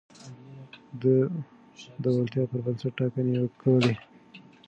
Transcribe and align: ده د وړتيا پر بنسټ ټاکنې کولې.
ده 1.01 1.15
د 2.03 2.05
وړتيا 2.15 2.43
پر 2.49 2.59
بنسټ 2.65 2.91
ټاکنې 2.99 3.33
کولې. 3.61 3.93